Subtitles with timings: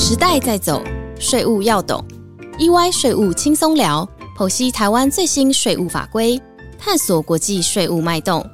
[0.00, 0.80] 时代在走，
[1.18, 2.02] 税务要懂。
[2.56, 6.40] EY 税务轻松聊，剖析台湾最新税务法规，
[6.78, 8.48] 探索国际税务脉动。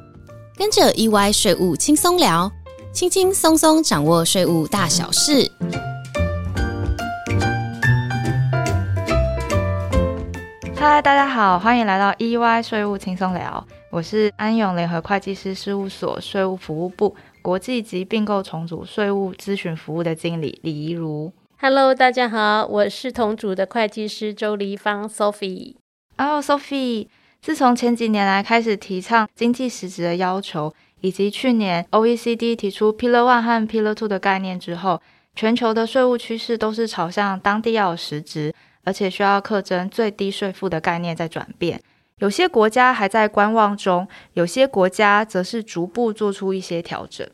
[0.56, 2.50] 跟着 EY 税务轻松聊，
[2.94, 5.52] 轻轻松松掌握税务大小事。
[10.74, 21.32] 嗨，大家好，欢迎来到 EY 税务轻松聊，我是安永联合会计师事务所税务服务部国际及并购重组税务咨询服务的经理李怡如。
[21.66, 25.76] Hello，大家好，我是同组的会计师周黎芳 Sophie。
[26.18, 35.00] 哦、s o p h i e 自从前几年来开始提倡经济实质的要求，以及去年 OECD 提出 Pillar One 和 Pillar Two 的概念之后，
[35.34, 38.52] 全球的税务趋势都是朝向当地要有实质，
[38.84, 41.80] 而且需要课征最低税负的概念在转变。
[42.18, 47.26] 有些国家还在观望中，有些国家则是逐步做出一些调整。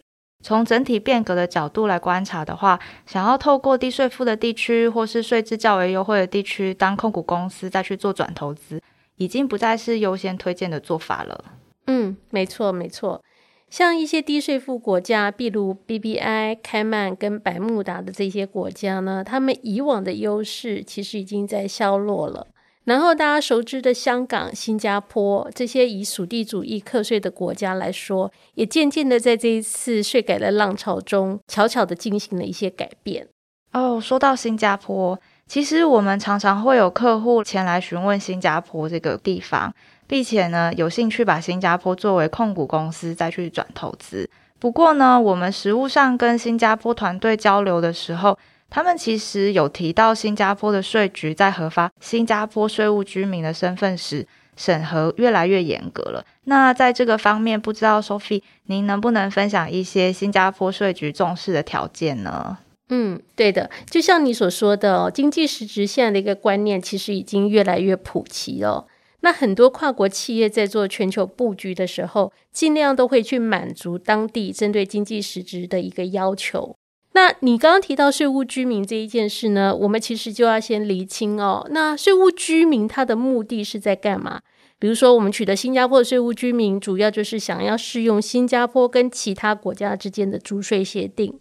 [0.43, 8.81] 从整体变革的角度来观察的话，想要透过低税负的地区或是税制较为优惠的地区当控股公司再去做转投资，
[9.17, 11.45] 已经不再是优先推荐的做法了。
[11.87, 13.23] 嗯，没错没错。
[13.69, 22.49] 像一些低税负国家，譬如 BBI、开曼跟百慕达的这些国家呢，他们以往的优势其实已经在消落了。
[22.91, 33.29] 然后大家熟知的香港、新加坡这些以属地主义课税的国家来说，也渐渐的在这一次税改的浪潮中，悄悄的进行了一些改变。
[33.73, 39.73] 哦，说到新加坡，其实我们常常会有客户前来询问新加坡这个地方，
[40.09, 44.29] 并且呢有兴趣把新加坡作为控股公司再去转投资。
[44.59, 48.37] 不过呢，我们实务上跟新加坡团队交流的时候，
[48.71, 54.27] 他们其实有提到新加坡的税局在核发新加坡税务居民的身份时，
[54.57, 56.25] 审核越来越严格了。
[56.45, 62.59] 那在这个方面，不知道 Sophie 您能不能分享一些新加坡税局重视的条件呢？
[62.91, 68.87] 嗯，对的，就像你所说的哦，经济实质现在的一个观念，其实已经越来越普及了。
[69.21, 76.77] 那很多跨国企业在做全球布局的时候，尽量都会去满足当地针对经济实质的一个要求。
[77.13, 81.67] 那你刚刚提到税务居民这一件事呢，我们其实就要先厘清哦。
[81.71, 84.41] 那税务居民他的目的是在干嘛？
[84.79, 91.39] 比如说，我们取得新加坡的税务居民，主要就是想要适用新加坡跟其他国家之间的租税协定。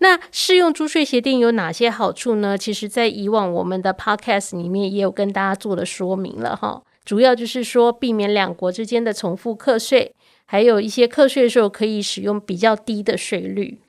[0.00, 2.58] 那适用租税协定有哪些好处呢？
[2.58, 6.82] 其实，在以往我们的 podcast 里面也有跟大家做了说明了哈。
[7.04, 13.80] 主要就是说，避免两国之间的重复课税，还有一些课税的时候可以使用比较低的税率。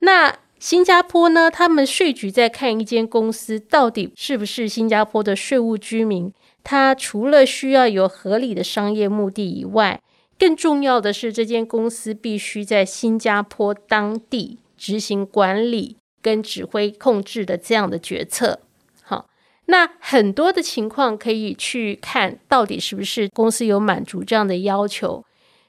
[0.00, 1.50] 那新加坡呢？
[1.50, 10.00] 他们税局在看一间公司到底是不是新加坡的税务居民，他除了需要有合理的商业目的以外，
[10.38, 18.60] 更重要的是，这间公司必须在新加坡当地执行管理跟指挥控制的这样的决策。
[19.02, 19.26] 好，
[19.66, 25.24] 那很多的情况可以去看到底是不是公司有满足这样的要求。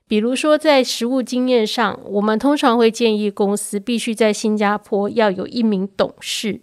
[0.08, 6.62] 比如说，在实务经验上，我们通常会建议公司必须在新加坡要有一名董事，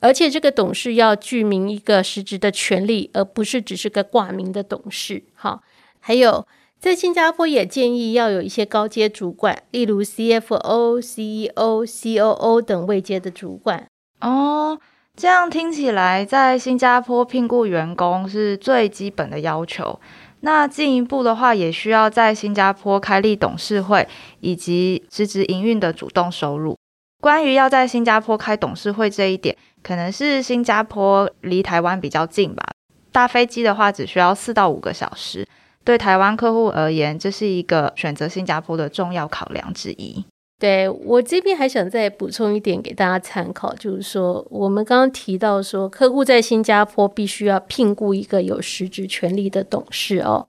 [0.00, 5.22] 而且这个董事要具名一个实质的权利，而不是只是个挂名的董事。
[5.34, 5.62] 好，
[6.00, 6.46] 还有
[6.80, 13.86] 在新加坡也建议要有一些高阶主管，例如 CFO、CEO、COO 等位阶的主管。
[14.20, 14.78] 哦，
[15.16, 20.00] 这样听起来，在新加坡聘雇员工是最基本的要求。
[20.44, 24.06] 那进一步的话，也需要在新加坡开立董事会
[24.40, 26.76] 以及实质营运的主动收入。
[27.20, 32.64] 关于要在新加坡开董事会这一点，可能是新加坡离台湾比较近吧，
[33.12, 35.46] 大飞机的话只需要四到五个小时。
[35.84, 40.24] 对台湾客户而言，这是一个选择新加坡的重要考量之一。
[40.62, 50.46] 对我这边还想再补充一点给大家参考，就是说我们刚刚提到说，客户在新加坡必须要聘雇一个有实质权利的董事哦。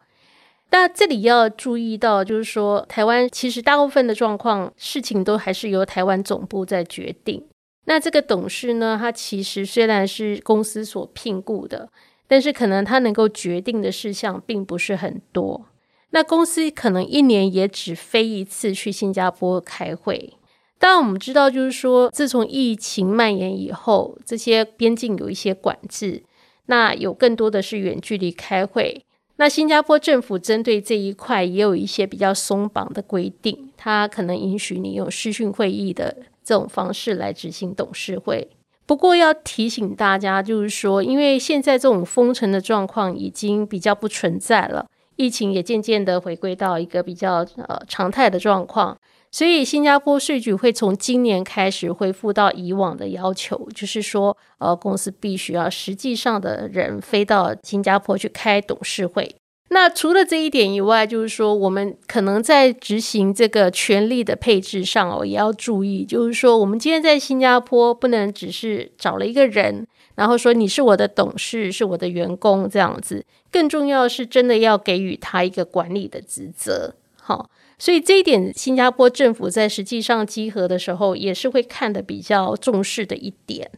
[0.69, 7.43] 那这里要注意到，就是说台湾其实大部分的状况，事情都还是由台湾总部在决定。
[7.85, 11.89] 那这个董事呢，他其实虽然是公司所聘雇的，
[12.27, 15.65] 但是可能他能够决定的事项并不是很多。
[16.13, 20.33] 那公司可能一年也只飞一次去新加坡开会。
[20.77, 26.21] 当然，我们知道，就是说，自从疫情蔓延以后，这些边境有一些管制，
[26.67, 29.03] 那有更多的是远距离开会。
[29.37, 38.47] 那新加坡政府针对这一块也有一些比较松绑的规定，它可能允许你用视讯会议的这种方式来执行董事会。
[38.85, 44.85] 不过要提醒大家，就是说，因为现在这种封城的状况已经比较不存在了。
[45.15, 48.97] 疫情也渐渐的回归到一个比较呃常态的状况，
[49.31, 59.35] 所以新加坡税局会从今年开始恢复到以往的要求，就是说，呃，公司必须要实际上的人飞到新加坡去开董事会。
[59.69, 77.49] 那除了这一点以外，就是说，我们可能在执行这个权力的配置上哦，也要注意，就是说，我们今天在新加坡不能只是找了一个人，然后说你是我的董事，是我的员工这样子，更重要是真的要给予他一个管理的职责，好。
[77.79, 83.71] 所以这一点，新加坡政府在实际上集合的时候，也是会看的比较重视的一点。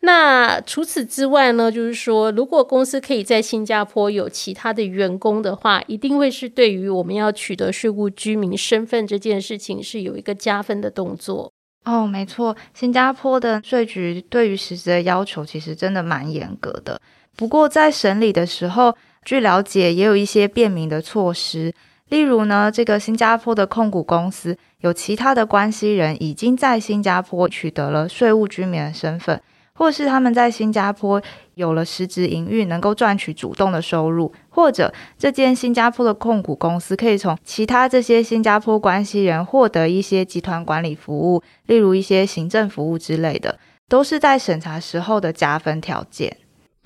[0.00, 11.52] 那除此之外呢，就是说，如果公司可以在新加坡有其他的员工的话，一定会是对于我们要取得税务居民身份这件事情是有一个加分的动作。
[11.88, 17.00] 哦，没错，新加坡的税局对于实质的要求其实真的蛮严格的。
[17.34, 18.94] 不过在审理的时候，
[19.24, 21.72] 据了解，也有一些便民的措施。
[22.10, 29.40] 例如呢，这个新加坡的控股公司有其他的关系人已经在新加坡取得了税务居民的身份，
[29.78, 31.22] 或是他们在新加坡
[31.54, 43.58] 有了实质营运，能够赚取主动的收入，或者这间新加坡的控股公司可以从其他这些新加坡关系人获得一些集团管理服务，例如一些行政服务之类的，
[43.88, 46.36] 都是在审查时候的加分条件。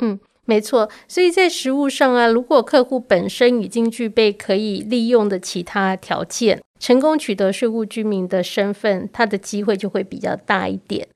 [0.02, 0.20] 嗯。
[0.44, 11.06] 没错，所以在实物上啊，如果客户本身已经具备可以利用的其他条件，成功取得税务居民的身份，他的机会就会比较大一点。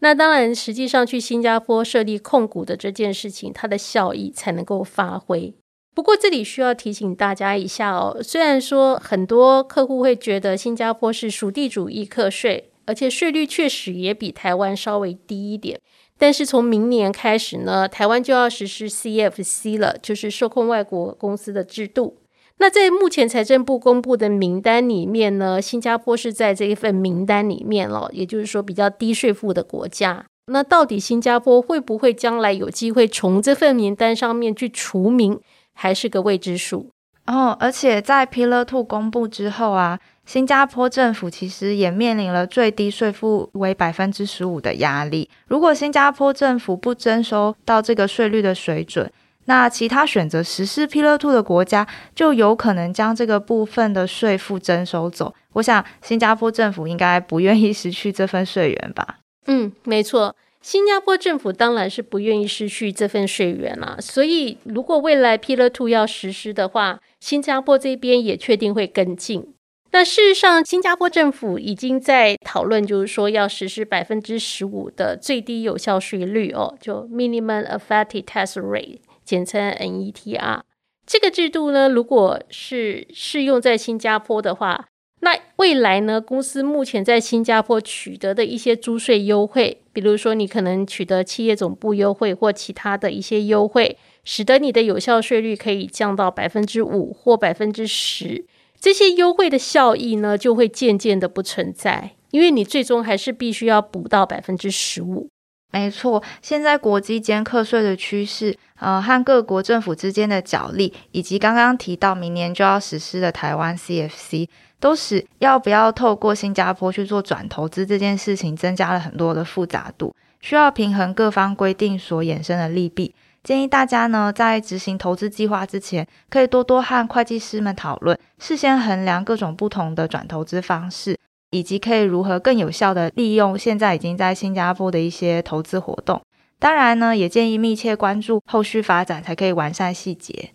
[0.00, 5.54] 那当然，实际上去新加坡设立控股的这件事情，它的效益才能够发挥。
[5.94, 15.80] 不过这里需要提醒大家一下哦，虽然说很多客户会觉得新加坡是属地主义课税，而且税率确实也比台湾稍微低一点。
[16.18, 22.18] 但是从明年开始呢，台湾就要实施 CFC 了，就是受控外国公司的制度。
[22.58, 30.24] 那在目前财政部公布的名单里面呢，新加坡是在这一份名单里面了，也就是说比较低税负的国家。
[30.46, 35.40] 那到底新加坡会不会将来有机会从这份名单上面去除名，
[35.74, 36.90] 还是个未知数。
[37.26, 39.98] 哦，而且在 Pillar Two 公布之后啊。
[40.24, 45.30] 新加坡政府其实也面临了最低税负为百分之十五的压力。
[45.46, 49.08] 如果新加坡政府不征收到这个税率的水准，
[49.46, 55.34] 那其他选择实施 Pillar Two 的国家就有可能将这个部分的税负征收走。
[55.54, 59.20] 我想新加坡政府应该不愿意失去这份税源吧？
[59.46, 63.96] 嗯，没错，新加坡政府当然是不愿意失去这份税源啦。
[64.00, 69.52] 所以如果未来 Pillar Two 要实施的话，新加坡这边也确定会跟进。
[69.92, 80.60] 那事实上，新加坡政府已经在讨论，就是说要实施百分之十五的最低有效税率哦，就 Minimum Effective Tax Rate，简称 NETR。
[81.04, 84.86] 这个制度呢，如果是适用在新加坡的话，
[85.20, 98.44] 那未来呢，公司目前在新加坡取得的一些租税优惠，比如说你可能取得企业总部优惠或其他的一些优惠，使得你的有效税率可以降到百分之五或百分之十。
[98.78, 105.30] 这些优惠的效益呢，就会渐渐的不存在，因为你最终还是必须要补到百分之十五。
[105.76, 114.48] 没错，现在国际间课税的趋势，呃，和各国政府之间的角力，以及刚刚提到明年就要实施的台湾 CFC，
[114.80, 123.14] 都使要不要透过新加坡去做转投资这件事情，增加了很多的复杂度，需要平衡各方规定所衍生的利弊。
[123.44, 131.18] 建议大家呢，在执行投资计划之前，可以多多和会计师们讨论，事先衡量各种不同的转投资方式，
[131.50, 136.20] 以及可以如何更有效的利用现在已经在新加坡的一些投资活动。
[136.58, 140.50] 当然呢，也建议密切关注后续发展，才可以完善细节。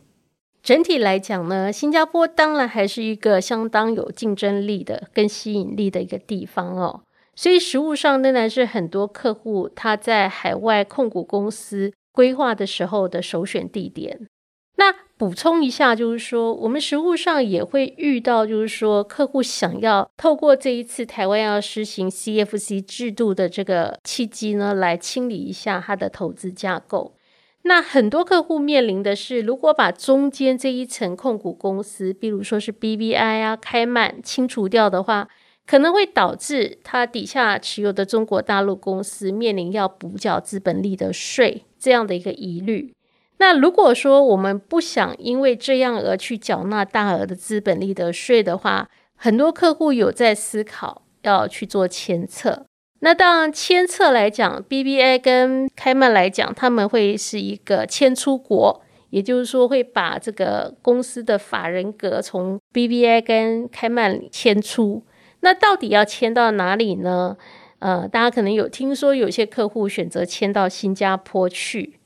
[0.64, 7.02] 整体来讲呢，新加坡当然还是一个相当有竞争力的、跟吸引力的一个地方哦。
[7.36, 11.94] 所以实务上仍然是很多客户他在海外控股公司。
[12.14, 14.28] 规划的时候的首选地点。
[14.76, 27.14] 那补充一下，就是说，我们实务上也会遇到，就是说，客户想要透过这一次台湾要实行 CFC 制度的这个契机呢，来清理一下他的投资架构。
[27.62, 35.28] 那很多客户面临的是，如果把中间这一层控股公司，比如说是 BVI 啊、开曼清除掉的话，
[35.68, 41.66] 可能会导致他底下持有的中国大陆公司面临要补缴资本利的税。
[41.78, 42.94] 这样的一个疑虑，
[43.42, 52.68] 那如果说我们不想因为这样而去缴纳大额的资本利得税的话，很多客户有在思考要去做迁册。
[53.00, 58.80] 那当然，迁册来讲，BBA 跟开曼来讲，他们会是一个迁出国，
[59.10, 65.04] 也就是说会把这个公司的法人格从 BBA 跟开曼迁出。
[65.40, 67.36] 那到底要迁到哪里呢？
[67.80, 72.01] 呃，大家可能有听说，有些客户选择迁到新加坡去。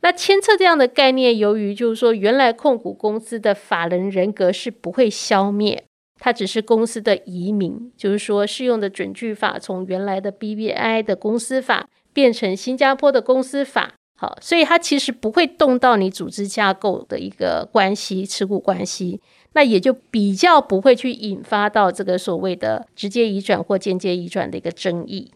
[0.00, 5.84] 那迁册这样的概念，由于就是说，原来控股公司的法人人格是不会消灭，
[6.20, 13.94] 它只是公司的移民，就是说适用的准据法从原来的 B B I 的公司法变成新加坡的公司法。
[14.18, 19.20] 好，所以它其实不会动到你组织架构的一个关系、持股关系。
[19.52, 25.32] 那也就比较不会去引发到这个所谓的直接移转或间接移转的一个争议。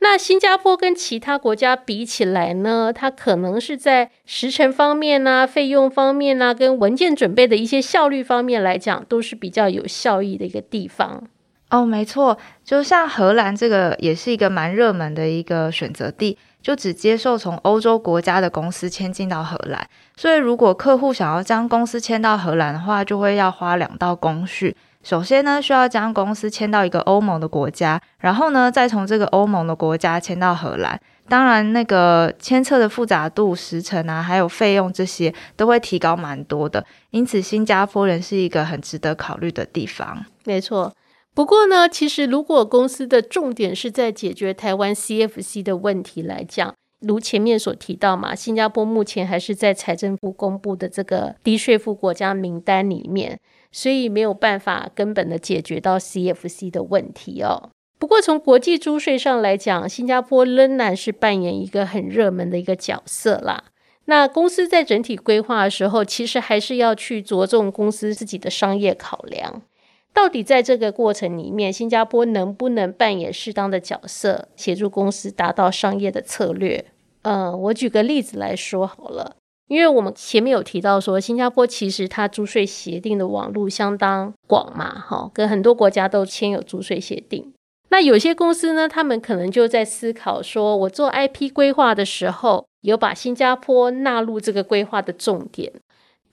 [0.00, 11.24] 那新加坡跟其他国家比起来呢，它可能是在时程方面呢、费用方面呢、跟文件准备的一些效率方面来讲，都是比较有效益的一个地方。
[11.70, 16.36] 哦，没错，就像荷兰这个也是一个蛮热门的一个选择地。
[16.62, 19.86] 就只接受从欧洲国家的公司迁进到荷兰，
[20.16, 24.74] 所以如果客户想要将公司迁到荷兰的话，就会要花两道工序。
[25.04, 30.98] 首先呢，需要将公司迁到一个欧盟的国家，然后呢，再从这个欧盟的国家迁到荷兰。
[31.28, 36.84] 当然，那个迁册的复杂度、时程啊，还有费用这些都会提高蛮多的。
[37.10, 40.24] 因此，新加坡人是一个很值得考虑的地方。
[40.44, 40.92] 没错。
[41.34, 53.38] 不过呢，其实如果公司的重点是在解决台湾 CFC 的问题来讲，如前面所提到嘛，新加坡目前还是在财政部公布的这个低税负国家名单里面，
[53.76, 57.70] 所以没有办法根本的解决到 CFC 的问题哦。
[57.98, 63.64] 不过从国际租税上来讲，新加坡仍然是扮演一个很热门的一个角色啦。
[64.04, 69.62] 那公司在整体规划的时候，其实还是要去着重公司自己的商业考量。
[70.12, 76.84] 到底在这个过程里面，新加坡能不能扮演适当的角色，协助公司达到商业的策略？
[77.22, 79.34] 嗯，我举个例子来说好了，
[79.68, 87.52] 因为我们前面有提到说，新加坡其实它租税协定的网路相当广嘛，哈，跟很多国家都签有租税协定。
[87.88, 95.72] 那有些公司呢，他们可能就在思考说，我做 IP 规划的时候，有把新加坡纳入这个规划的重点。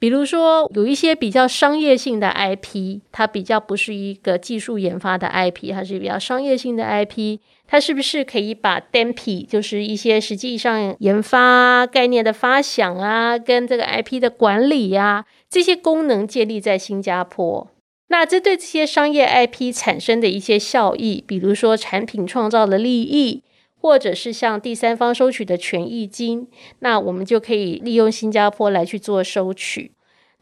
[0.02, 17.68] 比如说，有一些比较商业性的 IP，它比较不是一个技术研发的 IP，它是比较商业性的 IP，它是不是可以把 DMP，就是一些实际上研发概念的发想啊，跟这个 IP 的管理呀，这些功能建立在新加坡？
[18.08, 23.44] 那这对这些商业 IP 产生的一些效益，比如说产品创造的利益。
[23.82, 26.48] 或者是向第三方收取的权益金，
[26.80, 29.92] 那我们就可以利用新加坡来去做收取。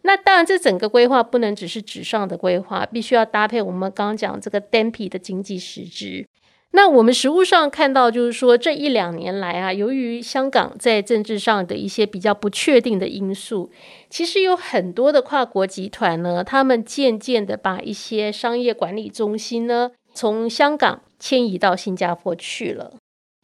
[0.01, 6.27] 那当然，这整个规划不能只是纸上的规划，必须要搭配我们刚刚讲这个 DMP 的经济实质。
[6.72, 13.72] 那我们实物上看到，就是说这一两年来啊，由于香港在政治上的一些比较不确定的因素，
[14.10, 22.98] 其实有很多的跨国集团呢，他们渐渐的把一些商业管理中心呢，从香港迁移到新加坡去了。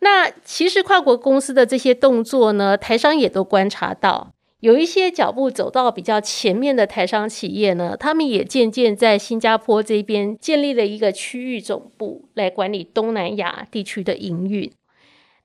[0.06, 14.72] 那其实跨国公司的这些动作呢，台商也都观察到，有一些脚步走到比较前面的台商企业呢，他们也渐渐在新加坡这边建立了一个区域总部，来管理东南亚地区的营运。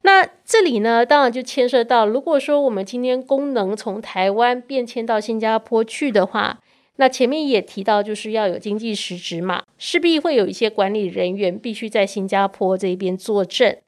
[0.03, 6.61] 那这里呢，当然就牵涉到，如果说我们今天功能从台湾变迁到新加坡去的话，
[6.97, 13.79] 那前面也提到，就是要有经济实质嘛，势必会有一些管理人员必须在新加坡这边坐镇。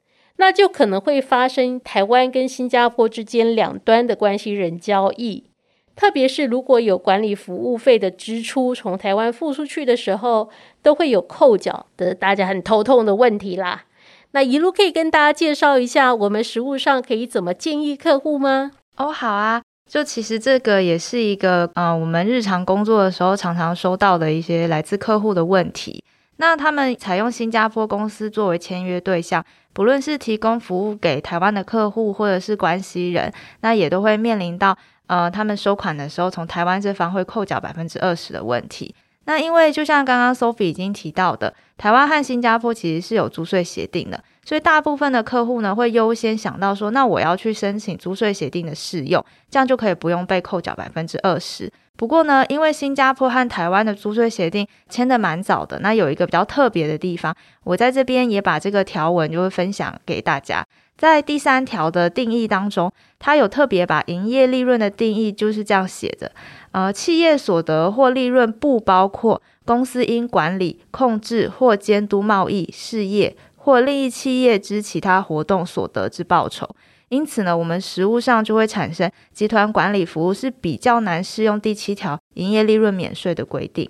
[0.43, 5.45] 那就可能会发生台湾跟新加坡之间两端的关系人交易，
[5.95, 10.49] 特别是如果有管理服务费的支出从台湾付出去的时候，
[10.81, 13.85] 都会有扣缴的，大家很头痛的问题啦。
[14.31, 18.71] 那一路可以跟大家介绍一下，我们实务上可以怎么建议客户吗？
[18.97, 26.03] 哦，好啊，就其实这个也是一个，呃，我们日常工作的时候常常收到的一些来自客户的问题。
[26.37, 29.43] 那他们采用新加坡公司作为签约对象。
[29.73, 38.93] 不论是提供服务给台湾的客户，或者是关系人，那也都会面临到，呃，他们收款的时候，从台湾这方会扣缴百分之二十的问题。
[39.25, 51.71] 那因为就像刚刚 Sophie 已经提到的，台湾和新加坡其实是有租税协定的，所以大部分的客户呢会优先想到说，那我要去申请租税协定的适用，这样就可以不用被扣缴百分之二十。
[51.95, 57.33] 不过呢，因为新加坡和台湾的租税协定签的蛮早的，那有一个比较特别的地方，
[57.63, 60.65] 我在这边也把这个条文就会分享给大家。
[60.97, 66.31] 在第三条的定义当中，它有特别把营业利润的定义就是这样写的：
[66.71, 76.69] 呃，企业所得或利润不包括公司因管理、控制或监督贸易事业或另一企业之其他活动所得之报酬。
[77.13, 83.87] 因此呢，我们实务上就会产生集团管理服务是比较难适用第七条营业利润免税的规定。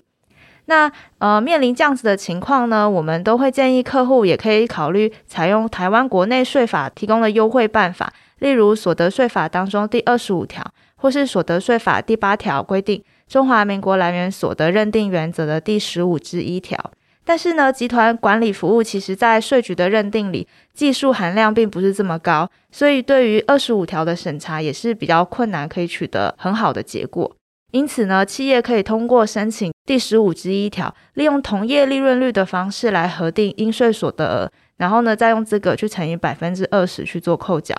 [0.65, 10.61] 那呃，面临这样子的情况呢，我们都会建议客户也可以考虑采用台湾国内税法提供的优惠办法，例如所得税法当中第二十五条，
[10.95, 16.91] 或是所得税法第八条规定中华民国来源所得认定原则的第十五之一条。
[17.25, 27.35] 但是呢，集团管理服务其实在税局的认定里，技术含量并不是这么高，所以对于二十五条的审查也是比较困难，可以取得很好的结果。
[27.71, 37.75] 因此呢，企业可以通过申请第十五之一条，利用同业利润率的方式来核定应税所得额，然后呢，再用资格去乘以百分之二十去做扣缴。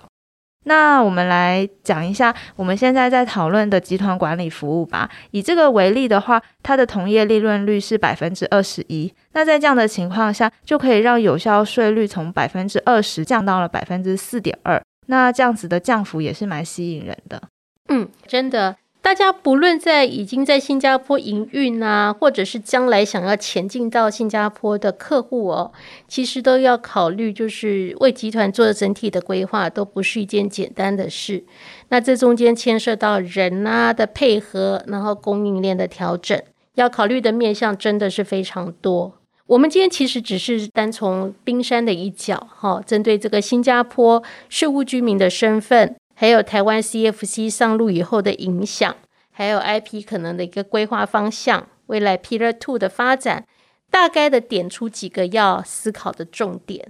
[0.64, 5.08] 那我们来讲一下我们现在在讨论的集团管理服务吧。
[5.30, 9.12] 以这个为例的话，它的同业利润率是百分之二十一。
[9.32, 14.80] 那在这样的情况下，就可以让有效税率从百分之二十降到了百分之四点二。
[15.06, 17.42] 那这样子的降幅也是蛮吸引人的。
[17.88, 18.76] 嗯，真的。
[19.04, 25.72] 大家不论在已经在新加坡营运啊，或者是将来想要前进到新加坡的客户哦，
[26.08, 31.44] 其实都要考虑，就是为集团做整体的规划，都不是一件简单的事。
[31.90, 36.42] 那这中间牵涉到人啊的配合，然后供应链的调整，
[36.76, 39.12] 要考虑的面向真的是非常多。
[39.46, 45.94] 我们今天其实只是单从冰山的一角，哈，针对这个新加坡税务居民的身份。
[46.14, 48.96] 还有台湾 CFC 上路以后的影响，
[49.30, 53.44] 还有 IP 可能的一个规划方向，未来 Pillar Two 的发展，
[53.90, 56.88] 大概的点出几个要思考的重点。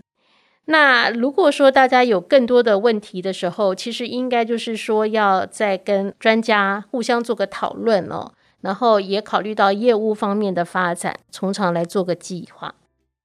[0.67, 12.75] 那如果说大家有更多的问题的时候，其实应该就是说要再跟专家互相做个讨论哦，然后也考虑到业务方面的发展，从长来做个计划。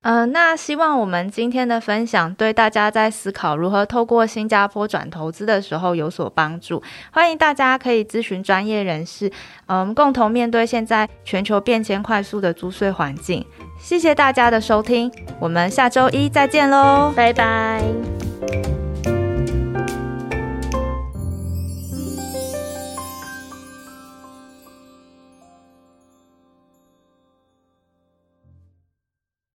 [0.02, 6.82] 嗯，那希望我们今天的分享对大家在思考如何透过新加坡转投资的时候有所帮助。
[7.12, 9.30] 欢迎大家可以咨询专业人士，
[9.68, 13.46] 嗯，共同面对现在全球变迁快速的租税环境。
[13.78, 17.84] 谢谢大家的收听，我们下周一再见喽，拜拜。